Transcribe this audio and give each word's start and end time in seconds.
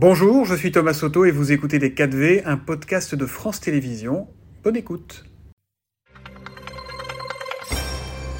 Bonjour, 0.00 0.44
je 0.44 0.54
suis 0.54 0.70
Thomas 0.70 0.94
Soto 0.94 1.24
et 1.24 1.32
vous 1.32 1.50
écoutez 1.50 1.80
Les 1.80 1.90
4V, 1.90 2.42
un 2.44 2.56
podcast 2.56 3.16
de 3.16 3.26
France 3.26 3.58
Télévisions. 3.58 4.28
Bonne 4.62 4.76
écoute. 4.76 5.24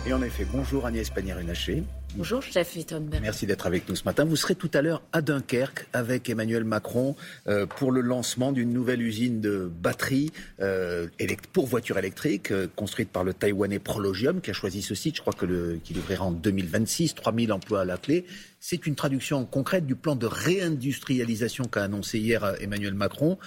Et 0.07 0.12
en 0.12 0.23
effet, 0.23 0.46
bonjour 0.52 0.86
Agnès 0.86 1.11
Pannier-Runacher. 1.11 1.82
Bonjour, 2.16 2.42
Jeff 2.42 2.74
Wittenberg. 2.74 3.22
Merci 3.22 3.46
d'être 3.46 3.66
avec 3.66 3.88
nous 3.88 3.95
ce 3.95 4.04
matin. 4.04 4.24
Vous 4.24 4.34
serez 4.34 4.54
tout 4.54 4.70
à 4.72 4.82
l'heure 4.82 5.02
à 5.12 5.20
Dunkerque 5.20 5.86
avec 5.93 6.29
Emmanuel 6.29 6.64
Macron 6.64 7.14
euh, 7.46 7.66
pour 7.66 7.92
le 7.92 8.00
lancement 8.00 8.50
d'une 8.50 8.73
nouvelle 8.73 9.02
usine 9.02 9.41
de 9.41 9.70
batteries 9.80 10.32
euh, 10.60 11.06
pour 11.52 11.66
voitures 11.66 11.98
électriques 11.98 12.50
euh, 12.50 12.66
construite 12.74 13.10
par 13.10 13.24
le 13.24 13.34
Taïwanais 13.34 13.79
Prologium 13.79 14.41
qui 14.41 14.50
a 14.50 14.52
choisi 14.55 14.82
ce 14.82 14.95
site. 14.95 15.16
Je 15.16 15.20
crois 15.20 15.34
qu'il 15.34 15.98
ouvrira 15.98 16.24
en 16.24 16.32
2026, 16.32 17.14
3000 17.14 17.52
emplois 17.52 17.82
à 17.82 17.84
la 17.84 17.98
clé. 17.98 18.25
C'est 18.59 18.86
une 18.86 18.96
traduction 18.96 19.45
concrète 19.45 19.86
du 19.86 19.95
plan 19.95 20.16
de 20.16 20.27
réindustrialisation 20.27 21.64
qu'a 21.64 21.84
annoncé 21.84 22.19
hier 22.19 22.56
Emmanuel 22.61 22.95
Macron. 22.95 23.38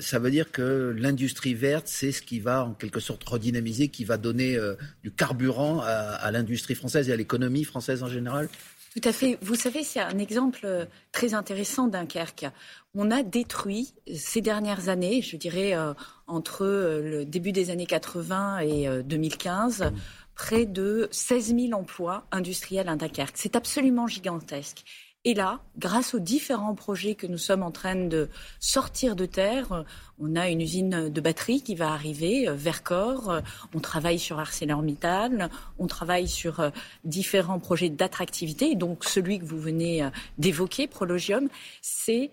Ça 0.00 0.18
veut 0.18 0.32
dire 0.32 0.50
que 0.50 0.94
l'industrie 0.98 1.54
verte, 1.54 1.86
c'est 1.86 2.10
ce 2.10 2.20
qui 2.20 2.40
va 2.40 2.64
en 2.64 2.74
quelque 2.74 2.98
sorte 2.98 3.22
redynamiser, 3.22 3.88
qui 3.88 4.04
va 4.04 4.16
donner 4.16 4.58
du 5.04 5.12
carburant 5.12 5.80
à, 5.80 5.86
à 5.86 6.30
l'industrie 6.32 6.74
française 6.74 7.08
et 7.08 7.12
à 7.12 7.16
l'économie 7.16 7.62
française 7.62 8.02
en 8.02 8.08
général 8.08 8.48
tout 8.96 9.06
à 9.06 9.12
fait. 9.12 9.36
Vous 9.42 9.56
savez, 9.56 9.84
c'est 9.84 10.00
un 10.00 10.18
exemple 10.18 10.60
euh, 10.64 10.86
très 11.12 11.34
intéressant 11.34 11.86
Dunkerque. 11.86 12.46
On 12.94 13.10
a 13.10 13.22
détruit 13.22 13.92
ces 14.14 14.40
dernières 14.40 14.88
années, 14.88 15.20
je 15.20 15.36
dirais 15.36 15.76
euh, 15.76 15.92
entre 16.26 16.64
euh, 16.64 17.02
le 17.02 17.24
début 17.26 17.52
des 17.52 17.68
années 17.68 17.84
80 17.84 18.60
et 18.60 19.02
2015, 19.04 19.92
près 20.34 20.64
de 20.64 21.08
16 21.10 21.54
000 21.54 21.72
emplois 21.78 22.26
industriels 22.32 22.88
à 22.88 22.96
Dunkerque. 22.96 23.36
C'est 23.36 23.54
absolument 23.54 24.06
gigantesque. 24.06 24.82
Et 25.28 25.34
là, 25.34 25.58
grâce 25.76 26.14
aux 26.14 26.20
différents 26.20 26.76
projets 26.76 27.16
que 27.16 27.26
nous 27.26 27.36
sommes 27.36 27.64
en 27.64 27.72
train 27.72 27.96
de 27.96 28.28
sortir 28.60 29.16
de 29.16 29.26
terre, 29.26 29.84
on 30.20 30.36
a 30.36 30.48
une 30.48 30.60
usine 30.60 31.08
de 31.08 31.20
batterie 31.20 31.62
qui 31.62 31.74
va 31.74 31.90
arriver, 31.90 32.48
euh, 32.48 32.54
Vercors, 32.54 33.40
on 33.74 33.80
travaille 33.80 34.20
sur 34.20 34.38
ArcelorMittal, 34.38 35.50
on 35.80 35.88
travaille 35.88 36.28
sur 36.28 36.60
euh, 36.60 36.70
différents 37.02 37.58
projets 37.58 37.88
d'attractivité. 37.88 38.76
Donc 38.76 39.04
celui 39.04 39.40
que 39.40 39.44
vous 39.44 39.60
venez 39.60 40.04
euh, 40.04 40.10
d'évoquer, 40.38 40.86
Prologium, 40.86 41.48
c'est 41.82 42.30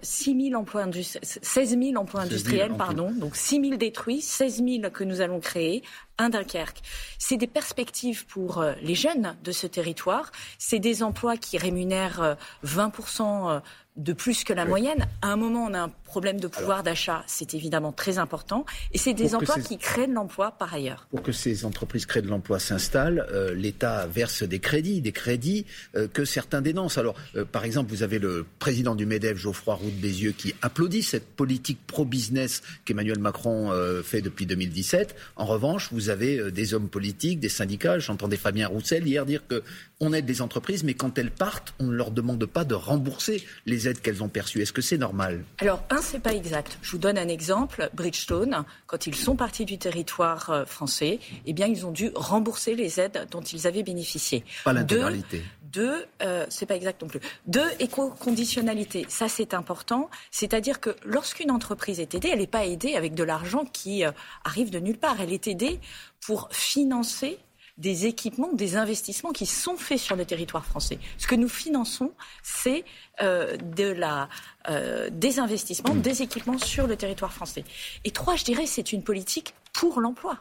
6 0.00 0.54
emplois 0.54 0.86
16 0.92 1.78
000 1.78 1.96
emplois 1.96 2.20
industriels, 2.22 2.74
pardon, 2.76 3.10
donc 3.10 3.34
6 3.34 3.60
000 3.60 3.76
détruits, 3.76 4.20
16 4.20 4.62
000 4.64 4.90
que 4.92 5.02
nous 5.02 5.20
allons 5.20 5.40
créer 5.40 5.82
un 6.20 6.28
Dunkerque. 6.28 6.80
C'est 7.18 7.36
des 7.36 7.46
perspectives 7.46 8.26
pour 8.26 8.64
les 8.82 8.94
jeunes 8.94 9.36
de 9.42 9.52
ce 9.52 9.66
territoire. 9.66 10.30
C'est 10.58 10.78
des 10.78 11.02
emplois 11.02 11.36
qui 11.36 11.58
rémunèrent 11.58 12.36
20% 12.64 13.60
de 13.96 14.12
plus 14.12 14.44
que 14.44 14.52
la 14.52 14.64
moyenne. 14.64 15.06
À 15.22 15.28
un 15.28 15.36
moment, 15.36 15.64
on 15.64 15.74
a 15.74 15.80
un 15.80 15.92
problème 16.10 16.40
de 16.40 16.48
pouvoir 16.48 16.82
d'achat, 16.82 17.22
c'est 17.28 17.54
évidemment 17.54 17.92
très 17.92 18.18
important. 18.18 18.66
Et 18.92 18.98
c'est 18.98 19.14
des 19.14 19.36
emplois 19.36 19.60
qui 19.60 19.78
créent 19.78 20.08
de 20.08 20.12
l'emploi 20.12 20.50
par 20.50 20.74
ailleurs. 20.74 21.06
Pour 21.10 21.22
que 21.22 21.30
ces 21.30 21.64
entreprises 21.64 22.04
créent 22.04 22.20
de 22.20 22.28
l'emploi 22.28 22.58
s'installent, 22.58 23.24
euh, 23.32 23.54
l'État 23.54 24.08
verse 24.08 24.42
des 24.42 24.58
crédits, 24.58 25.00
des 25.00 25.12
crédits 25.12 25.66
euh, 25.94 26.08
que 26.08 26.24
certains 26.24 26.62
dénoncent. 26.62 26.98
Alors, 26.98 27.14
euh, 27.36 27.44
par 27.44 27.64
exemple, 27.64 27.90
vous 27.90 28.02
avez 28.02 28.18
le 28.18 28.44
président 28.58 28.96
du 28.96 29.06
MEDEF, 29.06 29.36
Geoffroy 29.36 29.74
Roux 29.76 29.92
Bézieux, 30.02 30.32
qui 30.32 30.52
applaudit 30.62 31.04
cette 31.04 31.28
politique 31.28 31.78
pro-business 31.86 32.62
qu'Emmanuel 32.84 33.20
Macron 33.20 33.70
fait 34.02 34.20
depuis 34.20 34.46
2017. 34.46 35.14
En 35.36 35.46
revanche, 35.46 35.90
vous 35.92 36.10
avez 36.10 36.50
des 36.50 36.74
hommes 36.74 36.88
politiques, 36.88 37.38
des 37.38 37.48
syndicats. 37.48 38.00
J'entendais 38.00 38.36
Fabien 38.36 38.66
Roussel 38.66 39.06
hier 39.06 39.24
dire 39.24 39.46
que 39.46 39.62
on 40.00 40.14
aide 40.14 40.24
des 40.24 40.40
entreprises, 40.40 40.82
mais 40.82 40.94
quand 40.94 41.18
elles 41.18 41.30
partent, 41.30 41.74
on 41.78 41.84
ne 41.84 41.94
leur 41.94 42.10
demande 42.10 42.44
pas 42.46 42.64
de 42.64 42.74
rembourser 42.74 43.44
les 43.66 43.86
aides 43.86 44.00
qu'elles 44.00 44.22
ont 44.22 44.28
perçues. 44.28 44.62
Est-ce 44.62 44.72
que 44.72 44.80
c'est 44.80 44.96
normal? 44.96 45.44
Alors, 45.58 45.84
un, 45.90 45.99
c'est 46.00 46.20
pas 46.20 46.34
exact. 46.34 46.78
Je 46.82 46.92
vous 46.92 46.98
donne 46.98 47.18
un 47.18 47.28
exemple. 47.28 47.90
Bridgestone, 47.94 48.64
quand 48.86 49.06
ils 49.06 49.14
sont 49.14 49.36
partis 49.36 49.64
du 49.64 49.78
territoire 49.78 50.50
euh, 50.50 50.64
français, 50.64 51.18
eh 51.46 51.52
bien, 51.52 51.66
ils 51.66 51.86
ont 51.86 51.92
dû 51.92 52.10
rembourser 52.14 52.74
les 52.74 53.00
aides 53.00 53.26
dont 53.30 53.40
ils 53.40 53.66
avaient 53.66 53.82
bénéficié. 53.82 54.44
Pas 54.64 54.72
l'intégralité. 54.72 55.42
Deux, 55.62 56.04
euh, 56.22 56.46
c'est 56.48 56.66
pas 56.66 56.74
exact 56.74 57.00
non 57.02 57.08
plus. 57.08 57.20
Deux, 57.46 57.68
éco-conditionnalité. 57.78 59.06
Ça, 59.08 59.28
c'est 59.28 59.54
important. 59.54 60.10
C'est-à-dire 60.30 60.80
que 60.80 60.96
lorsqu'une 61.04 61.50
entreprise 61.50 62.00
est 62.00 62.14
aidée, 62.14 62.30
elle 62.32 62.40
n'est 62.40 62.46
pas 62.48 62.66
aidée 62.66 62.94
avec 62.94 63.14
de 63.14 63.22
l'argent 63.22 63.64
qui 63.64 64.04
euh, 64.04 64.10
arrive 64.44 64.70
de 64.70 64.80
nulle 64.80 64.98
part. 64.98 65.20
Elle 65.20 65.32
est 65.32 65.46
aidée 65.46 65.78
pour 66.20 66.48
financer 66.50 67.38
des 67.78 68.06
équipements, 68.06 68.52
des 68.52 68.76
investissements 68.76 69.32
qui 69.32 69.46
sont 69.46 69.76
faits 69.76 69.98
sur 69.98 70.16
le 70.16 70.24
territoire 70.24 70.64
français. 70.64 70.98
Ce 71.18 71.26
que 71.26 71.34
nous 71.34 71.48
finançons, 71.48 72.12
c'est 72.42 72.84
euh, 73.22 73.56
de 73.56 73.84
la, 73.84 74.28
euh, 74.68 75.08
des 75.10 75.38
investissements, 75.38 75.94
des 75.94 76.22
équipements 76.22 76.58
sur 76.58 76.86
le 76.86 76.96
territoire 76.96 77.32
français. 77.32 77.64
Et 78.04 78.10
trois, 78.10 78.36
je 78.36 78.44
dirais, 78.44 78.66
c'est 78.66 78.92
une 78.92 79.02
politique 79.02 79.54
pour 79.72 80.00
l'emploi. 80.00 80.38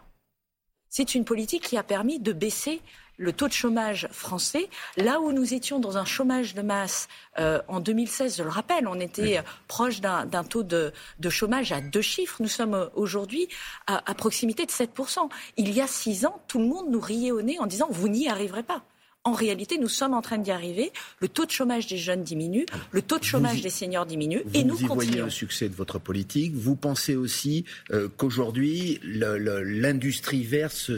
C'est 0.90 1.14
une 1.16 1.24
politique 1.24 1.64
qui 1.64 1.78
a 1.78 1.84
permis 1.84 2.20
de 2.20 2.34
baisser 2.34 2.82
le 3.20 3.34
taux 3.34 3.48
de 3.48 3.54
chômage 3.54 4.08
français, 4.12 4.70
là 4.98 5.20
où 5.20 5.32
nous 5.32 5.54
étions 5.54 5.80
dans 5.80 5.98
un 5.98 6.06
chômage 6.06 6.56
de 6.56 6.62
masse 6.62 7.10
euh, 7.38 7.62
en 7.68 7.82
2016, 7.82 8.38
je 8.38 8.44
le 8.44 8.50
rappelle, 8.50 8.88
on 8.88 9.00
était 9.00 9.44
proche 9.68 10.00
d'un 10.00 10.44
taux 10.44 10.64
de, 10.64 10.92
chômage 11.30 11.72
à 11.72 11.82
deux 11.82 12.02
chiffres. 12.02 12.38
Nous 12.42 12.48
sommes 12.48 12.74
euh, 12.74 12.88
aujourd'hui 12.96 13.50
à, 13.88 14.10
à 14.10 14.16
proximité 14.16 14.66
de 14.66 14.72
7%. 14.72 15.30
Il 15.58 15.72
y 15.74 15.82
a 15.82 15.88
six 15.88 16.26
ans, 16.26 16.42
tout 16.48 16.60
le 16.60 16.66
monde 16.66 16.90
nous 16.90 17.02
riait 17.02 17.32
au 17.32 17.42
nez 17.42 17.60
en 17.60 17.68
disant 17.68 17.88
vous 17.92 18.08
n'y 18.08 18.30
arriverez 18.30 18.64
pas. 18.64 18.84
En 19.30 19.34
réalité, 19.34 19.78
nous 19.78 19.90
sommes 19.90 20.16
en 20.16 20.24
train 20.24 20.40
d'y 20.40 20.50
arriver. 20.50 20.92
Le 21.20 21.28
taux 21.28 21.46
de 21.46 21.52
chômage 21.52 21.86
des 21.86 22.00
jeunes 22.00 22.24
diminue, 22.24 22.66
le 22.90 23.04
taux 23.04 23.20
de 23.20 23.24
chômage 23.24 23.62
des 23.62 23.70
seniors 23.70 24.08
diminue, 24.08 24.42
et 24.56 24.64
nous 24.64 24.76
vous 24.76 24.86
y 24.86 24.88
continuons. 24.88 25.12
voyez 25.12 25.22
le 25.22 25.30
succès 25.30 25.70
de 25.70 25.76
votre 25.76 26.00
politique. 26.00 26.56
Vous 26.56 26.76
pensez 26.76 27.16
aussi 27.16 27.64
euh, 27.94 28.08
qu'aujourd'hui, 28.18 29.00
l'industrie 29.04 30.44
verte, 30.44 30.90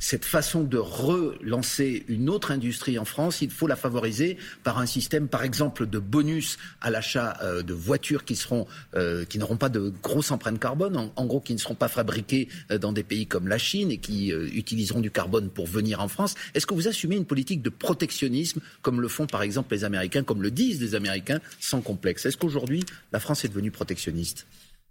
cette 0.00 0.24
façon 0.24 0.64
de 0.64 0.76
relancer 0.76 2.04
une 2.08 2.28
autre 2.28 2.50
industrie 2.50 2.98
en 2.98 3.04
France, 3.04 3.42
il 3.42 3.50
faut 3.50 3.68
la 3.68 3.76
favoriser 3.76 4.38
par 4.64 4.80
un 4.80 4.86
système, 4.86 5.28
par 5.28 5.44
exemple, 5.44 5.86
de 5.86 6.00
bonus 6.00 6.58
à 6.80 6.90
l'achat 6.90 7.38
euh, 7.44 7.62
de 7.62 7.74
voitures 7.74 8.24
qui 8.24 8.34
seront, 8.34 8.66
euh, 8.96 9.24
qui 9.24 9.38
n'auront 9.38 9.56
pas 9.56 9.68
de 9.68 9.92
grosse 10.02 10.32
empreinte 10.32 10.58
carbone, 10.58 10.96
en, 10.96 11.12
en, 11.14 11.26
gros, 11.26 11.38
qui 11.38 11.52
ne 11.52 11.58
seront 11.58 11.76
pas 11.76 11.86
fabriquées 11.86 12.48
dans 12.80 12.90
des 12.90 13.04
pays 13.04 13.28
comme 13.28 13.46
la 13.46 13.58
Chine 13.58 13.92
et 13.92 13.98
qui 13.98 14.30
utiliseront 14.30 15.00
du 15.00 15.12
carbone 15.12 15.48
pour 15.48 15.68
venir 15.68 16.00
en 16.00 16.08
France. 16.08 16.34
Est-ce 16.54 16.66
que 16.66 16.74
vous 16.74 16.88
assumez 16.88 17.14
une 17.14 17.24
politique 17.24 17.62
de 17.62 17.67
protectionnisme, 17.70 18.60
comme 18.82 19.00
le 19.00 19.08
font 19.08 19.26
par 19.26 19.42
exemple 19.42 19.74
les 19.74 19.84
Américains, 19.84 20.22
comme 20.22 20.42
le 20.42 20.50
disent 20.50 20.80
les 20.80 20.94
Américains, 20.94 21.40
sans 21.60 21.80
complexe. 21.80 22.26
Est-ce 22.26 22.36
qu'aujourd'hui, 22.36 22.84
la 23.12 23.20
France 23.20 23.44
est 23.44 23.48
devenue 23.48 23.70
protectionniste? 23.70 24.46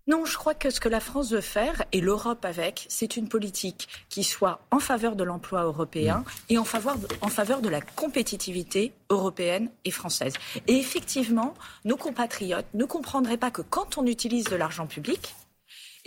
Non, 0.08 0.24
je 0.24 0.38
crois 0.38 0.54
que 0.54 0.70
ce 0.70 0.80
que 0.80 0.88
la 0.88 1.02
France 1.02 1.32
veut 1.32 1.42
faire, 1.42 1.84
et 1.92 2.00
l'Europe 2.00 2.46
avec, 2.46 2.86
c'est 2.88 3.18
une 3.18 3.28
politique 3.28 3.90
qui 4.08 4.24
soit 4.24 4.66
en 4.72 4.80
faveur 4.80 5.18
de 5.18 5.26
l'emploi 5.26 5.64
européen 5.64 6.20
mmh. 6.20 6.54
et 6.54 6.58
en 6.58 6.64
faveur, 6.64 6.98
de, 6.98 7.08
en 7.20 7.28
faveur 7.28 7.60
de 7.60 7.68
la 7.68 7.82
compétitivité 7.82 8.94
européenne 9.10 9.70
et 9.84 9.92
française. 9.92 10.34
Et 10.68 10.78
effectivement, 10.78 11.56
nos 11.84 11.98
compatriotes 11.98 12.68
ne 12.74 12.86
comprendraient 12.86 13.38
pas 13.38 13.52
que 13.52 13.62
quand 13.62 13.98
on 13.98 14.06
utilise 14.06 14.46
de 14.46 14.56
l'argent 14.56 14.88
public, 14.88 15.36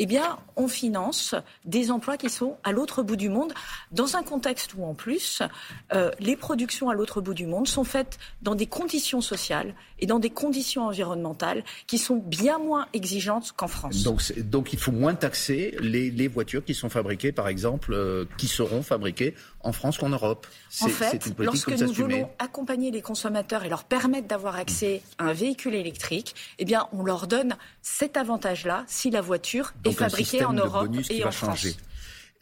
eh 0.03 0.06
bien, 0.06 0.38
on 0.56 0.66
finance 0.66 1.34
des 1.66 1.91
emplois 1.91 2.16
qui 2.16 2.31
sont 2.31 2.56
à 2.65 2.72
l'autre 2.72 3.03
bout 3.03 3.16
du 3.16 3.28
monde, 3.28 3.53
dans 3.93 4.16
un 4.16 4.22
contexte 4.22 4.72
où, 4.75 4.83
en 4.83 4.94
plus, 4.94 5.43
euh, 5.93 6.11
les 6.21 6.37
productions 6.37 6.88
à 6.88 6.94
l'autre 6.94 7.21
bout 7.21 7.34
du 7.34 7.47
monde 7.47 7.69
sont 7.69 7.84
faites 7.84 8.19
dans 8.41 8.55
des 8.55 8.65
conditions 8.65 9.21
sociales 9.21 9.75
et 9.99 10.06
dans 10.06 10.19
des 10.19 10.31
conditions 10.31 10.87
environnementales 10.87 11.65
qui 11.87 11.99
sont 11.99 12.16
bien 12.16 12.59
moins 12.59 12.87
exigeantes 12.94 13.53
qu'en 13.53 13.69
France. 13.69 14.03
Donc, 14.03 14.22
donc, 14.39 14.72
il 14.72 14.78
faut 14.78 14.91
moins 14.91 15.15
taxer 15.15 15.77
les, 15.81 16.10
les, 16.10 16.28
voitures 16.28 16.65
qui 16.65 16.72
sont 16.72 16.89
fabriquées, 16.89 17.33
par 17.33 17.49
exemple, 17.49 17.93
euh, 17.93 18.25
qui 18.39 18.49
seront 18.49 18.83
fabriquées 18.83 19.34
en 19.62 19.72
France 19.72 19.99
qu'en 19.99 20.09
Europe. 20.09 20.47
En 20.81 20.89
fait, 20.89 21.31
lorsque 21.39 21.72
nous 21.72 21.93
voulons 21.93 22.31
accompagner 22.39 22.91
les 22.91 23.03
consommateurs 23.03 23.65
et 23.65 23.69
leur 23.69 23.84
permettre 23.84 24.28
d'avoir 24.28 24.56
accès 24.56 25.03
à 25.19 25.25
un 25.25 25.33
véhicule 25.34 25.74
électrique, 25.74 26.34
eh 26.59 26.65
bien, 26.65 26.89
on 26.92 27.03
leur 27.03 27.27
donne 27.27 27.57
cet 27.83 28.16
avantage-là 28.16 28.84
si 28.86 29.10
la 29.10 29.21
voiture 29.21 29.74
est 29.84 29.90
fabriquée 29.92 30.45
en 30.45 30.53
Europe 30.53 30.91
et 31.10 31.25
en 31.25 31.33
France. 31.33 31.66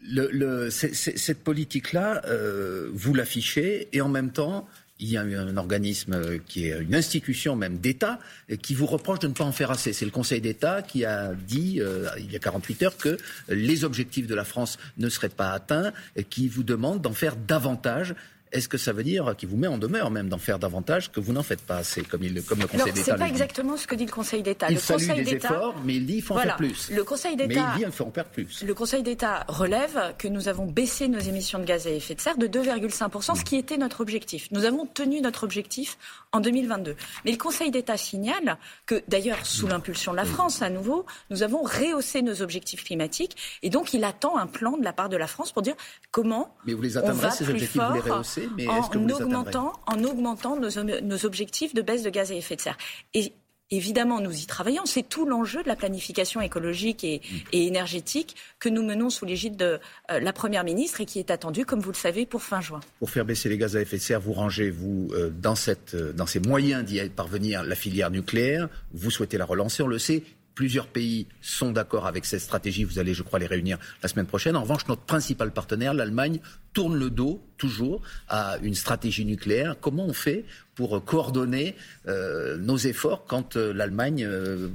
Le, 0.01 0.29
le, 0.31 0.71
cette 0.71 1.43
politique-là, 1.43 2.23
euh, 2.27 2.89
vous 2.95 3.15
l'affichez 3.15 3.89
et 3.93 4.01
en 4.01 4.09
même 4.09 4.31
temps, 4.31 4.69
il 5.01 5.11
y 5.11 5.17
a 5.17 5.23
un 5.23 5.57
organisme 5.57 6.15
euh, 6.15 6.39
qui 6.47 6.69
est 6.69 6.79
une 6.81 6.95
institution 6.95 7.57
même 7.57 7.79
d'État 7.79 8.19
euh, 8.51 8.57
qui 8.57 8.75
vous 8.75 8.87
reproche 8.87 9.21
de 9.21 9.29
ne 9.29 9.33
pas 9.33 9.45
en 9.45 9.53
faire 9.53 9.71
assez. 9.71 9.93
C'est 9.93 10.05
le 10.05 10.11
Conseil 10.11 10.41
d'État 10.41 10.83
qui 10.83 11.05
a 11.05 11.35
dit 11.35 11.81
euh, 11.81 12.09
il 12.19 12.31
y 12.31 12.37
a 12.37 12.39
48 12.39 12.83
heures 12.83 12.97
que 12.97 13.17
les 13.49 13.85
objectifs 13.85 14.27
de 14.27 14.35
la 14.35 14.45
France 14.45 14.79
ne 14.99 15.09
seraient 15.09 15.29
pas 15.29 15.53
atteints 15.53 15.93
et 16.17 16.25
qui 16.25 16.49
vous 16.49 16.63
demande 16.63 17.01
d'en 17.01 17.13
faire 17.13 17.37
davantage. 17.37 18.15
Est-ce 18.53 18.69
que 18.69 18.79
ça 18.79 18.93
veut 18.93 19.03
dire 19.03 19.35
qu'il 19.37 19.49
vous 19.49 19.57
met 19.57 19.67
en 19.67 19.79
demeure 19.79 20.11
même 20.11 20.29
d'en 20.29 20.39
faire 20.39 20.59
davantage 20.59 21.11
que 21.11 21.21
vous 21.21 21.33
n'en 21.33 21.43
faites 21.43 21.63
pas 21.63 21.79
assez, 21.79 22.03
comme, 22.03 22.23
il, 22.23 22.43
comme 22.43 22.61
le 22.61 22.67
Conseil 22.67 22.93
d'État 22.93 23.13
C'est 23.13 23.19
pas 23.19 23.29
exactement 23.29 23.77
ce 23.77 23.87
que 23.87 23.95
dit 23.95 24.07
le 24.07 24.13
Conseil 24.13 24.43
d'État. 24.43 24.67
Il 24.71 24.75
le 24.75 24.81
salue 24.81 25.23
des 25.23 25.35
efforts, 25.35 25.75
mais 25.85 25.97
il 25.97 26.07
dit 26.07 26.15
qu'il 26.15 26.23
faut 26.23 26.35
en 26.35 26.41
faire 26.41 26.57
plus. 26.57 26.91
Le 26.91 27.05
Conseil 27.05 27.37
d'État. 27.37 27.49
Mais 27.49 27.55
il 27.55 27.79
dit 27.79 27.85
qu'il 27.85 27.93
faut 27.93 28.07
en 28.07 28.13
faire 28.13 28.25
plus. 28.27 28.63
Le 28.63 28.75
Conseil 28.75 29.03
d'État 29.03 29.45
relève 29.49 30.15
que 30.19 30.29
nous 30.29 30.49
avons 30.49 30.67
baissé 30.67 31.09
nos 31.09 31.19
émissions 31.19 31.59
de 31.59 31.65
gaz 31.65 31.87
à 31.87 31.91
effet 31.91 32.15
de 32.15 32.21
serre 32.21 32.39
de 32.39 32.47
2,5%, 32.47 33.37
ce 33.37 33.45
qui 33.45 33.57
était 33.57 33.77
notre 33.77 34.01
objectif. 34.01 34.49
Nous 34.51 34.65
avons 34.65 34.87
tenu 34.87 35.21
notre 35.21 35.45
objectif 35.45 35.99
en 36.33 36.41
2022. 36.41 36.97
Mais 37.25 37.33
le 37.33 37.39
Conseil 37.39 37.71
d'État 37.71 37.97
signale 37.97 38.59
que, 38.87 39.03
d'ailleurs, 39.09 39.45
sous 39.45 39.67
l'impulsion 39.67 40.13
de 40.13 40.17
la 40.17 40.25
France, 40.25 40.63
à 40.63 40.71
nouveau, 40.71 41.07
nous 41.31 41.43
avons 41.43 41.63
rehaussé 41.63 42.23
nos 42.23 42.43
objectifs 42.43 42.85
climatiques. 42.85 43.37
Et 43.63 43.71
donc, 43.71 43.95
il 43.95 44.05
attend 44.05 44.37
un 44.37 44.47
plan 44.47 44.77
de 44.77 44.85
la 44.85 44.93
part 44.93 45.09
de 45.09 45.17
la 45.17 45.27
France 45.27 45.53
pour 45.53 45.63
dire 45.63 45.75
comment. 46.11 46.55
Mais 46.67 46.75
vous 46.75 46.83
les 46.83 46.97
atteindrez, 46.97 47.31
ces 47.31 47.49
objectifs, 47.49 47.81
vous 47.81 47.95
les 47.95 48.03
rehaussez, 48.39 48.51
mais 48.57 48.65
est-ce 48.65 48.91
que 48.91 48.99
vous 48.99 49.11
augmentant, 49.11 49.73
en 49.87 50.05
augmentant 50.05 50.57
nos, 50.57 51.27
objectifs 51.27 51.75
de 51.75 51.83
baisse 51.83 52.03
de 52.03 52.11
gaz 52.11 52.31
à 52.33 52.35
effet 52.35 52.57
de 52.57 52.61
serre. 52.61 52.79
Et 53.15 53.33
Évidemment, 53.71 54.21
nous 54.21 54.35
y 54.35 54.47
travaillons. 54.47 54.87
C'est 54.87 55.07
tout 55.07 55.27
l'enjeu 55.27 55.63
de 55.63 55.69
la 55.69 55.77
planification 55.77 56.41
écologique 56.41 57.05
et, 57.05 57.21
énergétique 57.53 58.35
que 58.59 58.71
nous 58.71 58.83
menons 58.83 59.11
sous 59.11 59.27
l'égide 59.27 59.57
de 59.57 59.79
euh, 60.11 60.21
la 60.21 60.33
Première 60.33 60.65
ministre 60.65 61.03
et 61.03 61.05
qui 61.05 61.19
est 61.19 61.31
attendue, 61.31 61.67
comme 61.67 61.81
vous 61.81 61.91
le 61.91 61.97
savez, 61.97 62.25
pour 62.25 62.43
fin 62.43 62.63
juin. 62.63 62.81
Pour 62.99 63.11
faire 63.11 63.27
baisser 63.27 63.51
les 63.51 63.59
gaz 63.59 63.77
à 63.77 63.83
effet 63.83 63.99
de 63.99 64.03
serre, 64.03 64.21
vous 64.21 64.33
rangez, 64.33 64.71
vous, 64.71 65.11
euh, 65.13 65.29
dans, 65.29 65.55
cette, 65.55 65.95
euh, 65.95 66.13
dans 66.15 66.25
ces 66.25 66.41
moyens 66.41 66.83
d'y 66.83 66.99
parvenir, 67.11 67.63
la 67.63 67.75
filière 67.75 68.11
nucléaire. 68.11 68.71
Vous 68.95 69.11
souhaitez 69.11 69.37
la 69.37 69.45
relancer, 69.45 69.83
on 69.83 69.89
le 69.89 69.99
sait. 69.99 70.23
Plusieurs 70.59 70.89
pays 70.89 71.29
sont 71.41 71.71
d'accord 71.71 72.09
avec 72.09 72.25
cette 72.25 72.41
stratégie. 72.41 72.83
Vous 72.83 72.99
allez, 72.99 73.15
je 73.15 73.23
crois, 73.23 73.39
les 73.39 73.47
réunir 73.47 73.79
la 74.03 74.09
semaine 74.09 74.27
prochaine. 74.27 74.57
En 74.57 74.63
revanche, 74.63 74.89
notre 74.89 75.03
principal 75.03 75.53
partenaire, 75.53 75.95
l'Allemagne, 75.95 76.41
tourne 76.73 76.99
le 76.99 77.11
dos 77.11 77.41
toujours 77.59 78.03
à 78.29 78.57
une 78.61 78.75
stratégie 78.75 79.25
nucléaire. 79.25 79.77
Comment 79.81 80.05
on 80.05 80.13
fait 80.13 80.45
pour 80.75 81.05
coordonner 81.05 81.77
euh, 82.09 82.57
nos 82.57 82.77
efforts 82.77 83.25
quand 83.25 83.55
euh, 83.55 83.73
l'Allemagne 83.73 84.25
euh, 84.25 84.67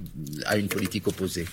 a 0.46 0.56
une 0.56 0.70
politique 0.70 1.06
opposée? 1.06 1.48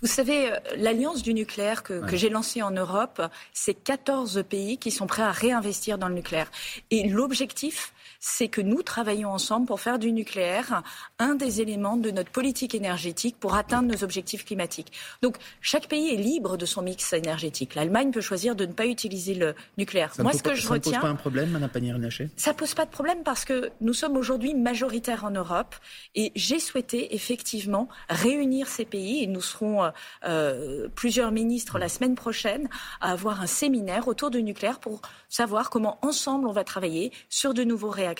Vous 0.00 0.08
savez, 0.08 0.52
l'alliance 0.78 1.22
du 1.22 1.34
nucléaire 1.34 1.82
que, 1.82 2.00
que 2.06 2.16
j'ai 2.16 2.30
lancée 2.30 2.62
en 2.62 2.70
Europe, 2.70 3.20
c'est 3.52 3.74
14 3.74 4.42
pays 4.48 4.78
qui 4.78 4.90
sont 4.90 5.06
prêts 5.06 5.22
à 5.22 5.32
réinvestir 5.32 5.98
dans 5.98 6.08
le 6.08 6.14
nucléaire. 6.14 6.50
Et 6.90 7.10
l'objectif, 7.10 7.92
c'est 8.26 8.48
que 8.48 8.60
nous 8.60 8.82
travaillons 8.82 9.30
ensemble 9.30 9.66
pour 9.66 9.80
faire 9.80 10.00
du 10.00 10.10
nucléaire 10.10 10.82
un 11.20 11.36
des 11.36 11.60
éléments 11.60 11.96
de 11.96 12.10
notre 12.10 12.32
politique 12.32 12.74
énergétique 12.74 13.36
pour 13.38 13.54
atteindre 13.54 13.88
nos 13.92 14.02
objectifs 14.02 14.44
climatiques. 14.44 14.92
Donc 15.22 15.36
chaque 15.60 15.86
pays 15.86 16.12
est 16.12 16.16
libre 16.16 16.56
de 16.56 16.66
son 16.66 16.82
mix 16.82 17.12
énergétique. 17.12 17.76
L'Allemagne 17.76 18.10
peut 18.10 18.20
choisir 18.20 18.56
de 18.56 18.66
ne 18.66 18.72
pas 18.72 18.86
utiliser 18.86 19.34
le 19.34 19.54
nucléaire. 19.78 20.12
Ça 20.12 20.24
Moi, 20.24 20.32
ce 20.32 20.42
que 20.42 20.56
je 20.56 20.68
retiens, 20.68 20.90
ne 20.90 20.96
pose 20.96 21.02
pas 21.02 21.08
un 21.08 21.14
problème, 21.14 21.50
Madame 21.50 21.70
Pannier-Runacher? 21.70 22.28
Ça 22.36 22.52
pose 22.52 22.74
pas 22.74 22.84
de 22.84 22.90
problème 22.90 23.22
parce 23.22 23.44
que 23.44 23.70
nous 23.80 23.94
sommes 23.94 24.16
aujourd'hui 24.16 24.54
majoritaires 24.54 25.24
en 25.24 25.30
Europe 25.30 25.76
et 26.16 26.32
j'ai 26.34 26.58
souhaité 26.58 27.14
effectivement 27.14 27.88
réunir 28.08 28.66
ces 28.66 28.84
pays 28.84 29.22
et 29.22 29.28
nous 29.28 29.40
serons 29.40 29.84
euh, 29.84 29.90
euh, 30.24 30.88
plusieurs 30.96 31.30
ministres 31.30 31.78
la 31.78 31.88
semaine 31.88 32.16
prochaine 32.16 32.68
à 33.00 33.12
avoir 33.12 33.40
un 33.40 33.46
séminaire 33.46 34.08
autour 34.08 34.30
du 34.30 34.42
nucléaire 34.42 34.80
pour 34.80 35.00
savoir 35.28 35.70
comment 35.70 36.00
ensemble 36.02 36.48
on 36.48 36.52
va 36.52 36.64
travailler 36.64 37.12
sur 37.28 37.54
de 37.54 37.62
nouveaux 37.62 37.90
réacteurs 37.90 38.15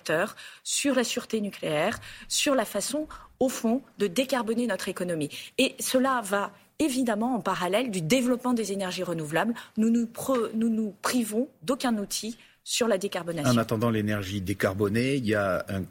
sur 0.63 0.95
la 0.95 1.05
sûreté 1.05 1.41
nucléaire, 1.41 1.99
sur 2.29 2.55
la 2.55 2.65
façon, 2.65 3.07
au 3.41 3.49
fond, 3.49 3.83
de 3.99 4.07
décarboner 4.07 4.67
notre 4.67 4.89
économie. 4.89 5.31
Et 5.59 5.75
cela 5.79 6.21
va 6.25 6.53
évidemment 6.79 7.35
en 7.35 7.41
parallèle 7.41 7.91
du 7.91 8.03
développement 8.03 8.53
des 8.53 8.73
énergies 8.73 9.03
renouvelables. 9.03 9.55
Nous 9.77 9.91
nous, 9.91 10.09
nous, 10.55 10.69
nous 10.69 10.95
privons 11.03 11.49
d'aucun 11.63 11.97
outil 11.97 12.37
sur 12.65 12.89
la 12.89 12.99
décarbonation. 12.99 13.53
En 13.53 13.57
attendant 13.59 13.91
l'énergie 13.91 14.41
décarbonée, 14.41 15.15
il 15.15 15.27
y 15.27 15.35
a 15.35 15.65
un 15.69 15.83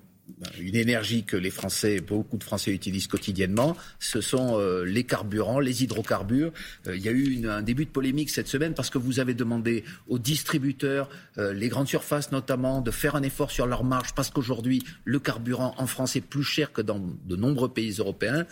une 0.60 0.75
énergie 0.75 1.24
que 1.24 1.38
les 1.38 1.50
Français, 1.50 2.00
beaucoup 2.00 2.38
de 2.38 2.44
Français 2.44 2.72
utilisent 2.72 3.07
quotidiennement, 3.07 3.75
ce 4.00 4.22
sont 4.22 4.60
euh, 4.60 4.83
les 4.83 5.04
carburants, 5.04 5.60
les 5.60 5.83
hydrocarbures. 5.83 6.51
Euh, 6.88 6.95
il 6.95 7.04
y 7.04 7.10
a 7.10 7.12
eu 7.12 7.48
un 7.48 7.62
début 7.62 7.86
de 7.86 7.89
polémique 7.89 8.30
cette 8.30 8.48
semaine 8.48 8.74
parce 8.74 8.89
que 8.89 8.98
vous 8.98 9.19
avez 9.19 9.33
demandé 9.33 9.83
aux 10.07 10.19
distributeurs, 10.19 11.10
euh, 11.38 11.54
les 11.54 11.69
grandes 11.69 11.88
surfaces 11.88 12.31
notamment, 12.31 12.81
de 12.81 12.92
faire 12.92 13.16
un 13.16 13.24
effort 13.24 13.51
sur 13.51 13.68
leur 13.68 13.83
marge 13.83 14.13
parce 14.13 14.30
qu'aujourd'hui, 14.30 14.83
le 15.04 15.19
carburant 15.19 15.75
en 15.77 15.88
France 15.88 16.16
est 16.16 16.22
plus 16.22 16.44
cher 16.44 16.74
que 16.74 16.81
dans 16.81 17.00
de 17.00 17.36
nombreux 17.36 17.69
pays 17.69 17.95
européens. 18.00 18.45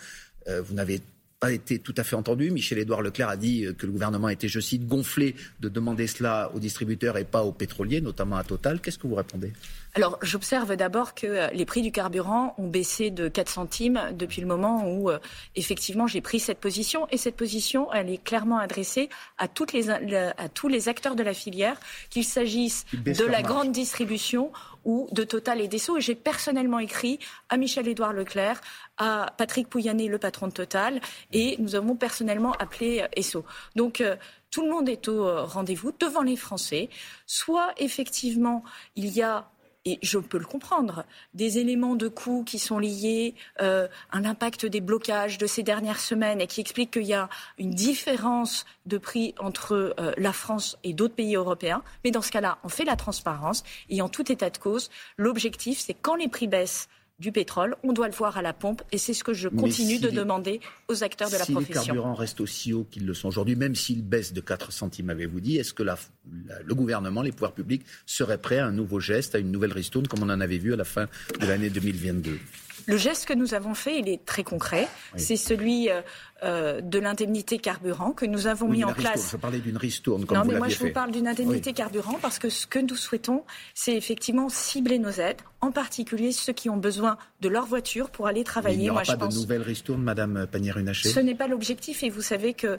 vous 0.46 0.74
n'avez 0.74 1.00
pas 1.40 1.52
été 1.52 1.78
tout 1.78 1.94
à 1.96 2.04
fait 2.04 2.16
entendu. 2.16 2.50
Michel-Édouard 2.50 3.02
Leclerc 3.02 3.28
a 3.28 3.36
dit 3.36 3.66
que 3.76 3.86
le 3.86 3.92
gouvernement 3.92 4.28
était, 4.28 4.48
je 4.48 4.60
cite, 4.60 4.86
gonflé 4.86 5.34
de 5.60 5.68
demander 5.68 6.06
cela 6.06 6.50
aux 6.54 6.58
distributeurs 6.58 7.18
et 7.18 7.24
pas 7.24 7.42
aux 7.42 7.52
pétroliers, 7.52 8.00
notamment 8.00 8.36
à 8.36 8.44
Total. 8.44 8.80
Qu'est-ce 8.80 8.98
que 8.98 9.06
vous 9.06 9.14
répondez? 9.14 9.52
Alors, 9.96 10.18
j'observe 10.22 10.74
d'abord 10.74 11.14
que 11.14 11.26
euh, 11.26 11.48
les 11.52 11.64
prix 11.64 11.80
du 11.80 11.92
carburant 11.92 12.54
ont 12.58 12.66
baissé 12.66 13.10
de 13.10 13.28
4 13.28 13.48
centimes 13.48 14.00
depuis 14.12 14.40
le 14.40 14.46
moment 14.46 14.88
où, 14.90 15.08
euh, 15.08 15.18
effectivement, 15.54 16.08
j'ai 16.08 16.20
pris 16.20 16.40
cette 16.40 16.58
position. 16.58 17.06
Et 17.10 17.16
cette 17.16 17.36
position, 17.36 17.92
elle 17.92 18.10
est 18.10 18.22
clairement 18.22 18.58
adressée 18.58 19.08
à, 19.38 19.46
toutes 19.46 19.72
les, 19.72 19.90
à 19.90 20.48
tous 20.52 20.66
les 20.66 20.88
acteurs 20.88 21.14
de 21.14 21.22
la 21.22 21.32
filière, 21.32 21.78
qu'il 22.10 22.24
s'agisse 22.24 22.86
de 22.92 23.24
la 23.24 23.42
grande 23.42 23.70
distribution 23.70 24.50
ou 24.84 25.08
de 25.12 25.24
Total 25.24 25.60
et 25.60 25.68
d'Esso. 25.68 25.96
Et 25.96 26.00
j'ai 26.00 26.14
personnellement 26.14 26.78
écrit 26.78 27.18
à 27.48 27.56
Michel-Édouard 27.56 28.12
Leclerc, 28.12 28.60
à 28.96 29.32
Patrick 29.36 29.68
Pouyanné, 29.68 30.08
le 30.08 30.18
patron 30.18 30.48
de 30.48 30.52
Total, 30.52 31.00
et 31.32 31.56
nous 31.58 31.74
avons 31.74 31.96
personnellement 31.96 32.52
appelé 32.52 33.00
euh, 33.00 33.08
Esso. 33.16 33.44
Donc, 33.76 34.02
tout 34.50 34.62
le 34.62 34.70
monde 34.70 34.88
est 34.88 35.08
au 35.08 35.46
rendez-vous 35.46 35.92
devant 35.98 36.22
les 36.22 36.36
Français. 36.36 36.88
Soit, 37.26 37.72
effectivement, 37.78 38.62
il 38.94 39.08
y 39.08 39.20
a 39.20 39.50
et 39.84 39.98
je 40.02 40.18
peux 40.18 40.38
le 40.38 40.46
comprendre, 40.46 41.04
des 41.34 41.58
éléments 41.58 41.94
de 41.94 42.08
coût 42.08 42.42
qui 42.44 42.58
sont 42.58 42.78
liés 42.78 43.34
euh, 43.60 43.86
à 44.10 44.20
l'impact 44.20 44.66
des 44.66 44.80
blocages 44.80 45.38
de 45.38 45.46
ces 45.46 45.62
dernières 45.62 46.00
semaines 46.00 46.40
et 46.40 46.46
qui 46.46 46.60
expliquent 46.60 46.92
qu'il 46.92 47.04
y 47.04 47.14
a 47.14 47.28
une 47.58 47.70
différence 47.70 48.64
de 48.86 48.98
prix 48.98 49.34
entre 49.38 49.94
euh, 49.98 50.12
la 50.16 50.32
France 50.32 50.78
et 50.84 50.94
d'autres 50.94 51.14
pays 51.14 51.36
européens. 51.36 51.82
Mais 52.04 52.10
dans 52.10 52.22
ce 52.22 52.30
cas-là, 52.30 52.58
on 52.64 52.68
fait 52.68 52.84
la 52.84 52.96
transparence 52.96 53.62
et 53.90 54.00
en 54.00 54.08
tout 54.08 54.30
état 54.32 54.50
de 54.50 54.58
cause, 54.58 54.90
l'objectif, 55.18 55.78
c'est 55.80 55.94
quand 55.94 56.14
les 56.14 56.28
prix 56.28 56.48
baissent, 56.48 56.88
du 57.18 57.32
pétrole. 57.32 57.76
On 57.82 57.92
doit 57.92 58.08
le 58.08 58.14
voir 58.14 58.36
à 58.36 58.42
la 58.42 58.52
pompe 58.52 58.82
et 58.92 58.98
c'est 58.98 59.14
ce 59.14 59.22
que 59.22 59.32
je 59.32 59.48
continue 59.48 59.98
de 59.98 60.10
demander 60.10 60.60
aux 60.88 61.04
acteurs 61.04 61.28
de 61.28 61.36
la 61.36 61.46
profession. 61.46 61.60
Si 61.60 61.68
les 61.68 61.86
carburants 61.86 62.14
restent 62.14 62.40
aussi 62.40 62.72
hauts 62.72 62.86
qu'ils 62.90 63.06
le 63.06 63.14
sont 63.14 63.28
aujourd'hui, 63.28 63.56
même 63.56 63.74
s'ils 63.74 64.02
baissent 64.02 64.32
de 64.32 64.40
4 64.40 64.72
centimes, 64.72 65.10
avez-vous 65.10 65.40
dit, 65.40 65.56
est-ce 65.58 65.72
que 65.72 65.82
le 65.82 66.74
gouvernement, 66.74 67.22
les 67.22 67.32
pouvoirs 67.32 67.52
publics 67.52 67.84
seraient 68.06 68.38
prêts 68.38 68.58
à 68.58 68.66
un 68.66 68.72
nouveau 68.72 69.00
geste, 69.00 69.34
à 69.34 69.38
une 69.38 69.52
nouvelle 69.52 69.72
ristourne 69.72 70.08
comme 70.08 70.22
on 70.22 70.30
en 70.30 70.40
avait 70.40 70.58
vu 70.58 70.72
à 70.72 70.76
la 70.76 70.84
fin 70.84 71.08
de 71.40 71.46
l'année 71.46 71.70
2022 71.70 72.38
le 72.86 72.96
geste 72.96 73.26
que 73.26 73.34
nous 73.34 73.54
avons 73.54 73.74
fait, 73.74 73.98
il 73.98 74.08
est 74.08 74.24
très 74.24 74.44
concret. 74.44 74.88
C'est 75.16 75.36
celui 75.36 75.90
euh, 75.90 76.00
euh, 76.42 76.80
de 76.80 76.98
l'indemnité 76.98 77.58
carburant 77.58 78.12
que 78.12 78.26
nous 78.26 78.46
avons 78.46 78.68
mis 78.68 78.84
en 78.84 78.92
place. 78.92 79.30
Je 79.32 79.36
parlais 79.36 79.60
d'une 79.60 79.76
ristourne, 79.76 80.26
comme 80.26 80.38
non, 80.38 80.44
mais 80.44 80.58
moi 80.58 80.68
je 80.68 80.78
vous 80.78 80.92
parle 80.92 81.10
d'une 81.10 81.28
indemnité 81.28 81.72
carburant 81.72 82.18
parce 82.20 82.38
que 82.38 82.48
ce 82.50 82.66
que 82.66 82.78
nous 82.78 82.96
souhaitons, 82.96 83.44
c'est 83.74 83.94
effectivement 83.94 84.48
cibler 84.48 84.98
nos 84.98 85.10
aides, 85.10 85.40
en 85.60 85.72
particulier 85.72 86.32
ceux 86.32 86.52
qui 86.52 86.68
ont 86.68 86.76
besoin 86.76 87.16
de 87.40 87.48
leur 87.48 87.66
voiture 87.66 88.10
pour 88.10 88.26
aller 88.26 88.44
travailler. 88.44 88.76
il 88.76 88.82
n'y 88.82 88.90
aura 88.90 89.02
pas 89.02 89.16
de 89.16 89.34
nouvelle 89.34 89.62
ristourne, 89.62 90.02
Madame 90.02 90.46
Pannier-Runacher? 90.50 91.08
Ce 91.08 91.20
n'est 91.20 91.34
pas 91.34 91.48
l'objectif 91.48 92.02
et 92.02 92.10
vous 92.10 92.22
savez 92.22 92.54
que 92.54 92.78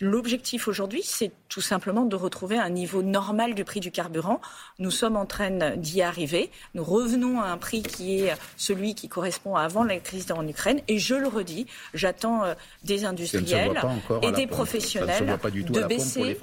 L'objectif 0.00 0.68
aujourd'hui, 0.68 1.02
c'est 1.04 1.30
tout 1.48 1.60
simplement 1.60 2.04
de 2.04 2.16
retrouver 2.16 2.58
un 2.58 2.70
niveau 2.70 3.02
normal 3.02 3.54
du 3.54 3.64
prix 3.64 3.80
du 3.80 3.90
carburant. 3.90 4.40
Nous 4.78 4.90
sommes 4.90 5.16
en 5.16 5.26
train 5.26 5.76
d'y 5.76 6.02
arriver. 6.02 6.50
Nous 6.74 6.82
revenons 6.82 7.40
à 7.40 7.46
un 7.46 7.56
prix 7.56 7.82
qui 7.82 8.20
est 8.20 8.34
celui 8.56 8.94
qui 8.94 9.08
correspond 9.08 9.54
à 9.54 9.66
avant 9.66 9.84
la 9.84 9.98
crise 9.98 10.30
en 10.30 10.46
Ukraine. 10.46 10.80
Et 10.88 10.98
je 10.98 11.14
le 11.14 11.28
redis, 11.28 11.66
j'attends 11.92 12.44
euh, 12.44 12.54
des 12.84 13.04
industriels 13.04 13.80
et 14.22 14.32
des 14.32 14.46
professionnels 14.46 15.38
de, 15.52 15.82
baisser, 15.84 16.38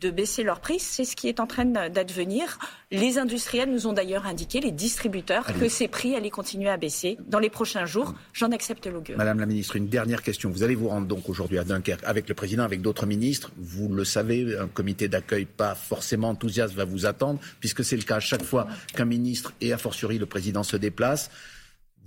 de 0.00 0.10
baisser 0.10 0.42
leur 0.42 0.60
prix. 0.60 0.78
C'est 0.78 1.04
ce 1.04 1.16
qui 1.16 1.28
est 1.28 1.40
en 1.40 1.46
train 1.46 1.64
d'advenir. 1.64 2.58
Les 2.90 3.18
industriels 3.18 3.70
nous 3.70 3.86
ont 3.86 3.92
d'ailleurs 3.92 4.26
indiqué, 4.26 4.60
les 4.60 4.70
distributeurs, 4.70 5.46
que 5.58 5.68
ces 5.68 5.88
prix 5.88 6.14
allaient 6.14 6.30
continuer 6.30 6.68
à 6.68 6.76
baisser 6.76 7.16
dans 7.26 7.38
les 7.38 7.50
prochains 7.50 7.86
jours. 7.86 8.14
J'en 8.32 8.52
accepte 8.52 8.86
l'augure. 8.86 9.16
Madame 9.16 9.40
la 9.40 9.46
ministre, 9.46 9.76
une 9.76 9.88
dernière 9.88 10.22
question. 10.22 10.50
Vous 10.50 10.62
allez 10.62 10.74
vous 10.74 10.88
rendre 10.88 11.06
donc 11.06 11.28
aujourd'hui 11.28 11.58
à 11.58 11.64
Dunkerque 11.64 12.04
avec 12.04 12.28
le 12.28 12.34
président, 12.34 12.62
avec 12.62 12.82
d'autres 12.82 13.06
ministres. 13.06 13.50
Vous 13.56 13.88
le 13.88 14.04
savez, 14.04 14.56
un 14.58 14.68
comité 14.68 15.08
d'accueil 15.08 15.46
pas 15.46 15.74
forcément 15.74 16.28
enthousiaste 16.28 16.74
va 16.74 16.84
vous 16.84 17.06
attendre, 17.06 17.40
puisque 17.60 17.84
c'est 17.84 17.96
le 17.96 18.02
cas 18.02 18.16
à 18.16 18.20
chaque 18.20 18.44
fois 18.44 18.68
qu'un 18.94 19.04
ministre 19.06 19.52
et 19.60 19.72
a 19.72 19.78
fortiori 19.78 20.18
le 20.18 20.26
président 20.26 20.62
se 20.62 20.76
déplace. 20.76 21.30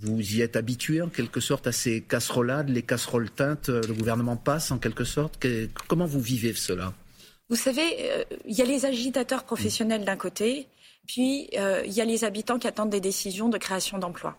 Vous 0.00 0.18
y 0.20 0.40
êtes 0.40 0.56
habitué 0.56 1.02
en 1.02 1.08
quelque 1.08 1.40
sorte 1.40 1.66
à 1.66 1.72
ces 1.72 2.00
casserolades, 2.00 2.70
les 2.70 2.82
casseroles 2.82 3.30
teintes, 3.30 3.68
le 3.68 3.92
gouvernement 3.92 4.36
passe 4.36 4.70
en 4.70 4.78
quelque 4.78 5.04
sorte. 5.04 5.44
Comment 5.88 6.06
vous 6.06 6.20
vivez 6.20 6.54
cela? 6.54 6.94
Vous 7.50 7.56
savez, 7.56 7.82
euh, 7.98 8.24
il 8.46 8.56
y 8.56 8.62
a 8.62 8.64
les 8.64 8.86
agitateurs 8.86 9.44
professionnels 9.44 10.04
d'un 10.04 10.16
côté, 10.16 10.68
puis 11.06 11.50
euh, 11.58 11.82
il 11.84 11.92
y 11.92 12.00
a 12.00 12.04
les 12.04 12.24
habitants 12.24 12.58
qui 12.60 12.68
attendent 12.68 12.90
des 12.90 13.00
décisions 13.00 13.48
de 13.48 13.58
création 13.58 13.98
d'emplois. 13.98 14.36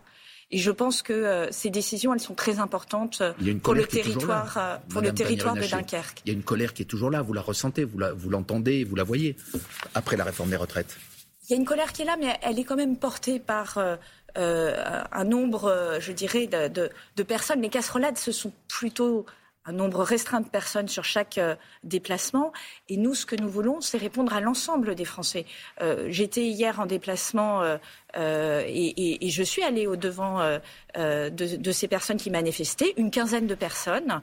Et 0.50 0.58
je 0.58 0.70
pense 0.70 1.02
que 1.02 1.12
euh, 1.12 1.50
ces 1.50 1.70
décisions, 1.70 2.14
elles 2.14 2.20
sont 2.20 2.34
très 2.34 2.58
importantes 2.58 3.22
pour 3.62 3.74
le 3.74 3.86
territoire, 3.86 4.56
euh, 4.56 4.76
pour 4.88 5.02
le 5.02 5.12
territoire 5.12 5.54
de 5.54 5.66
Dunkerque. 5.66 6.22
Il 6.24 6.32
y 6.32 6.34
a 6.34 6.34
une 6.34 6.42
colère 6.42 6.72
qui 6.72 6.82
est 6.82 6.86
toujours 6.86 7.10
là. 7.10 7.22
Vous 7.22 7.34
la 7.34 7.42
ressentez, 7.42 7.84
vous 7.84 7.98
l'entendez, 7.98 8.84
vous, 8.84 8.84
la, 8.84 8.88
vous 8.88 8.96
la 8.96 9.04
voyez 9.04 9.36
après 9.94 10.16
la 10.16 10.24
réforme 10.24 10.50
des 10.50 10.56
retraites. 10.56 10.96
Il 11.44 11.52
y 11.52 11.54
a 11.54 11.56
une 11.56 11.66
colère 11.66 11.92
qui 11.92 12.02
est 12.02 12.06
là, 12.06 12.16
mais 12.18 12.38
elle 12.42 12.58
est 12.58 12.64
quand 12.64 12.76
même 12.76 12.96
portée 12.96 13.38
par 13.38 13.78
un 14.36 15.24
nombre, 15.24 15.98
je 16.00 16.12
dirais, 16.12 16.46
de, 16.46 16.88
de 17.16 17.22
personnes. 17.22 17.60
Les 17.60 17.68
casserolades, 17.68 18.16
ce 18.16 18.32
sont 18.32 18.52
plutôt 18.68 19.26
un 19.64 19.72
nombre 19.72 20.02
restreint 20.02 20.40
de 20.40 20.48
personnes 20.48 20.88
sur 20.88 21.04
chaque 21.04 21.38
euh, 21.38 21.54
déplacement. 21.84 22.52
Et 22.88 22.96
nous, 22.96 23.14
ce 23.14 23.26
que 23.26 23.36
nous 23.36 23.48
voulons, 23.48 23.80
c'est 23.80 23.98
répondre 23.98 24.34
à 24.34 24.40
l'ensemble 24.40 24.94
des 24.94 25.04
Français. 25.04 25.46
Euh, 25.80 26.06
j'étais 26.08 26.44
hier 26.44 26.80
en 26.80 26.86
déplacement 26.86 27.62
euh, 27.62 28.64
et, 28.66 29.18
je 29.28 29.42
suis 29.42 29.62
allée 29.62 29.86
au 29.86 29.96
devant 29.96 30.40
de, 30.96 31.30
de, 31.30 31.72
ces 31.72 31.88
personnes 31.88 32.18
qui 32.18 32.30
manifestaient, 32.30 32.92
une 32.96 33.10
quinzaine 33.10 33.46
de 33.46 33.54
personnes. 33.54 34.20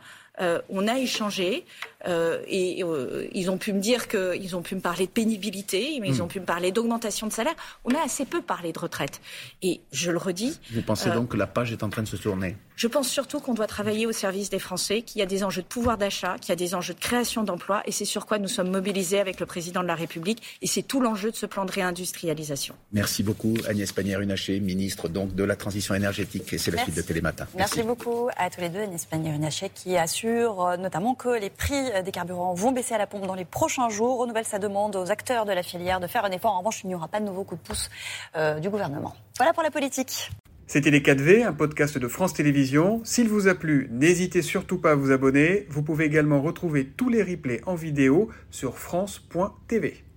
On 0.69 0.87
a 0.87 0.97
échangé. 0.97 1.65
Euh, 2.07 2.41
et 2.47 2.83
euh, 2.83 3.27
ils 3.33 3.51
ont 3.51 3.57
pu 3.57 3.73
me 3.73 3.79
dire 3.79 4.07
qu'ils 4.07 4.55
ont 4.55 4.61
pu 4.61 4.75
me 4.75 4.79
parler 4.79 5.05
de 5.05 5.11
pénibilité, 5.11 5.97
mais 5.99 6.07
ils 6.09 6.17
hmm. 6.17 6.21
ont 6.21 6.27
pu 6.27 6.39
me 6.39 6.45
parler 6.45 6.71
d'augmentation 6.71 7.27
de 7.27 7.33
salaire. 7.33 7.55
On 7.83 7.93
a 7.93 8.01
assez 8.03 8.25
peu 8.25 8.41
parlé 8.41 8.71
de 8.71 8.79
retraite. 8.79 9.19
Et 9.61 9.81
je 9.91 10.11
le 10.11 10.17
redis. 10.17 10.59
Vous 10.71 10.81
pensez 10.81 11.09
euh, 11.09 11.13
donc 11.13 11.29
que 11.29 11.37
la 11.37 11.47
page 11.47 11.71
est 11.71 11.83
en 11.83 11.89
train 11.89 12.03
de 12.03 12.07
se 12.07 12.15
tourner? 12.15 12.55
Je 12.77 12.87
pense 12.87 13.09
surtout 13.09 13.41
qu'on 13.41 13.53
doit 13.53 13.67
travailler 13.67 14.05
au 14.05 14.13
service 14.13 14.49
des 14.49 14.59
Français, 14.59 15.01
qu'il 15.01 15.19
y 15.19 15.21
a 15.21 15.25
des 15.25 15.43
enjeux 15.43 15.61
de 15.61 15.67
pouvoir 15.67 15.97
d'achat, 15.97 16.37
qu'il 16.39 16.49
y 16.49 16.51
a 16.53 16.55
des 16.55 16.75
enjeux 16.75 16.93
de 16.93 16.99
création 16.99 17.43
d'emplois, 17.43 17.83
et 17.85 17.91
c'est 17.91 18.05
sur 18.05 18.25
quoi 18.25 18.39
nous 18.39 18.47
sommes 18.47 18.71
mobilisés 18.71 19.19
avec 19.19 19.41
le 19.41 19.45
président 19.45 19.81
de 19.81 19.87
la 19.87 19.95
République. 19.95 20.41
Et 20.61 20.67
c'est 20.67 20.83
tout 20.83 21.01
l'enjeu 21.01 21.31
de 21.31 21.35
ce 21.35 21.45
plan 21.45 21.65
de 21.65 21.71
réindustrialisation. 21.73 22.75
Merci 22.93 23.21
beaucoup 23.21 23.55
Agnès 23.67 23.91
Pannier-Runacher, 23.91 24.61
ministre 24.61 25.09
donc 25.09 25.35
de 25.35 25.43
la 25.43 25.57
transition 25.57 25.93
énergétique. 25.93 26.53
Et 26.53 26.57
c'est 26.57 26.71
la 26.71 26.83
suite 26.83 26.95
de 26.95 27.01
Télématin. 27.01 27.47
Merci. 27.57 27.83
beaucoup 27.83 28.29
à 28.37 28.49
tous 28.49 28.61
les 28.61 28.69
deux, 28.69 28.79
Agnès 28.79 29.03
Pannier-Runacher, 29.03 29.71
qui 29.75 29.97
assure 29.97 30.28
notamment 30.77 31.15
que 31.15 31.39
les 31.39 31.49
prix 31.49 31.91
euh, 31.93 32.01
des 32.01 32.11
carburants 32.11 32.53
vont 32.53 32.71
baisser 32.71 32.93
à 32.93 32.97
la 32.97 33.07
pompe 33.07 33.25
dans 33.25 33.35
les 33.35 33.45
prochains 33.45 33.89
jours. 33.89 34.19
Renouvelle 34.19 34.45
sa 34.45 34.59
demande 34.59 34.95
aux 34.95 35.11
acteurs 35.11 35.45
de 35.45 35.51
la 35.51 35.63
filière 35.63 35.99
de 35.99 36.07
faire 36.07 36.25
un 36.25 36.31
effort. 36.31 36.53
En 36.53 36.59
revanche, 36.59 36.81
il 36.83 36.87
n'y 36.87 36.95
aura 36.95 37.07
pas 37.07 37.19
de 37.19 37.25
nouveau 37.25 37.43
coup 37.43 37.55
de 37.55 37.61
pouce 37.61 37.89
euh, 38.35 38.59
du 38.59 38.69
gouvernement. 38.69 39.13
Voilà 39.37 39.53
pour 39.53 39.63
la 39.63 39.71
politique. 39.71 40.31
C'était 40.67 40.91
Les 40.91 41.01
4V, 41.01 41.45
un 41.45 41.53
podcast 41.53 41.97
de 41.97 42.07
France 42.07 42.33
Télévisions. 42.33 43.01
S'il 43.03 43.27
vous 43.27 43.47
a 43.47 43.55
plu, 43.55 43.89
n'hésitez 43.91 44.43
surtout 44.43 44.77
pas 44.77 44.91
à 44.91 44.95
vous 44.95 45.11
abonner. 45.11 45.65
Vous 45.69 45.81
pouvez 45.81 46.05
également 46.05 46.41
retrouver 46.41 46.85
tous 46.85 47.09
les 47.09 47.23
replays 47.23 47.61
en 47.65 47.75
vidéo 47.75 48.29
sur 48.51 48.77
France.tv. 48.77 50.08